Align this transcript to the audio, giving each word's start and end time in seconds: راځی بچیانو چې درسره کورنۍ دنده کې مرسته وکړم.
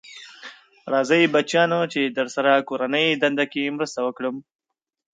راځی 0.93 1.23
بچیانو 1.33 1.81
چې 1.93 2.01
درسره 2.17 2.51
کورنۍ 2.69 3.07
دنده 3.23 3.45
کې 3.51 3.73
مرسته 3.77 3.99
وکړم. 4.03 4.35